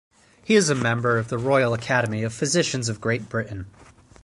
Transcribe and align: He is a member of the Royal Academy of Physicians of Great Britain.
He 0.43 0.55
is 0.55 0.71
a 0.71 0.73
member 0.73 1.19
of 1.19 1.27
the 1.27 1.37
Royal 1.37 1.75
Academy 1.75 2.23
of 2.23 2.33
Physicians 2.33 2.89
of 2.89 2.99
Great 2.99 3.29
Britain. 3.29 3.67